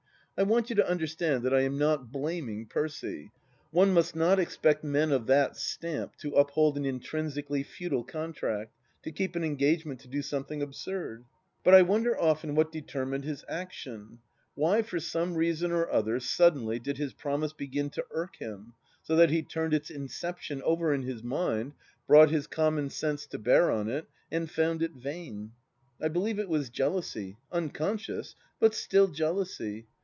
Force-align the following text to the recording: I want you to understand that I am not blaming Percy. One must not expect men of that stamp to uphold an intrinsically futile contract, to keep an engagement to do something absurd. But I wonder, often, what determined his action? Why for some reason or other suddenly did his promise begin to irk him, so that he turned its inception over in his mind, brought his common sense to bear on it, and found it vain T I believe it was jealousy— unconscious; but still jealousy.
I 0.37 0.43
want 0.43 0.71
you 0.71 0.75
to 0.77 0.89
understand 0.89 1.43
that 1.43 1.53
I 1.53 1.61
am 1.61 1.77
not 1.77 2.11
blaming 2.11 2.65
Percy. 2.65 3.29
One 3.69 3.93
must 3.93 4.15
not 4.15 4.39
expect 4.39 4.83
men 4.83 5.11
of 5.11 5.27
that 5.27 5.55
stamp 5.55 6.15
to 6.15 6.31
uphold 6.33 6.77
an 6.77 6.85
intrinsically 6.85 7.61
futile 7.61 8.03
contract, 8.03 8.71
to 9.03 9.11
keep 9.11 9.35
an 9.35 9.43
engagement 9.43 9.99
to 9.99 10.07
do 10.07 10.23
something 10.23 10.63
absurd. 10.63 11.25
But 11.63 11.75
I 11.75 11.83
wonder, 11.83 12.19
often, 12.19 12.55
what 12.55 12.71
determined 12.71 13.23
his 13.23 13.45
action? 13.47 14.17
Why 14.55 14.81
for 14.81 14.99
some 14.99 15.35
reason 15.35 15.71
or 15.71 15.91
other 15.91 16.19
suddenly 16.19 16.79
did 16.79 16.97
his 16.97 17.13
promise 17.13 17.53
begin 17.53 17.91
to 17.91 18.05
irk 18.09 18.37
him, 18.37 18.73
so 19.03 19.15
that 19.17 19.29
he 19.29 19.43
turned 19.43 19.75
its 19.75 19.91
inception 19.91 20.63
over 20.63 20.91
in 20.91 21.03
his 21.03 21.21
mind, 21.21 21.73
brought 22.07 22.31
his 22.31 22.47
common 22.47 22.89
sense 22.89 23.27
to 23.27 23.37
bear 23.37 23.69
on 23.69 23.87
it, 23.87 24.07
and 24.31 24.49
found 24.49 24.81
it 24.81 24.93
vain 24.93 25.51
T 25.99 26.05
I 26.05 26.07
believe 26.07 26.39
it 26.39 26.49
was 26.49 26.71
jealousy— 26.71 27.37
unconscious; 27.51 28.35
but 28.59 28.73
still 28.73 29.07
jealousy. 29.07 29.85